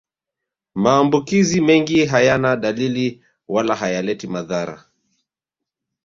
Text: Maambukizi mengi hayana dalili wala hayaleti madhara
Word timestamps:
Maambukizi 0.75 1.61
mengi 1.61 2.05
hayana 2.05 2.55
dalili 2.55 3.21
wala 3.47 3.75
hayaleti 3.75 4.27
madhara 4.27 4.85